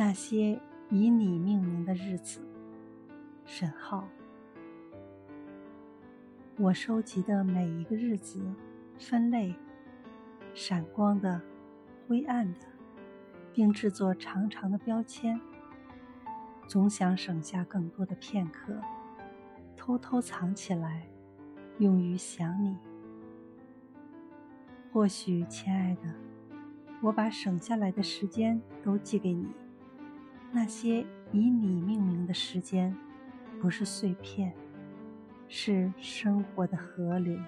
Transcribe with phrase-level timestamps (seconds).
[0.00, 0.56] 那些
[0.90, 2.40] 以你命名的日子，
[3.44, 4.08] 沈浩。
[6.56, 8.40] 我收集的每一个日子，
[8.96, 9.52] 分类，
[10.54, 11.42] 闪光的、
[12.06, 12.66] 灰暗的，
[13.52, 15.40] 并制作长长的标签。
[16.68, 18.80] 总想省下更多的片刻，
[19.76, 21.08] 偷偷藏起来，
[21.80, 22.76] 用于想你。
[24.92, 26.02] 或许，亲爱的，
[27.02, 29.48] 我把省下来的时间都寄给你。
[30.50, 32.96] 那些以你命名的时间，
[33.60, 34.52] 不是碎片，
[35.46, 37.38] 是生活的河流。